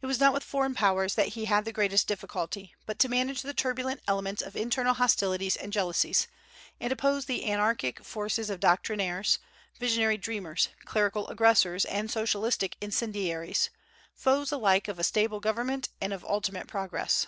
[0.00, 3.42] It was not with foreign Powers that he had the greatest difficulty, but to manage
[3.42, 6.28] the turbulent elements of internal hostilities and jealousies,
[6.78, 9.40] and oppose the anarchic forces of doctrinaires,
[9.80, 13.70] visionary dreamers, clerical aggressors, and socialistic incendiaries,
[14.14, 17.26] foes alike of a stable government and of ultimate progress.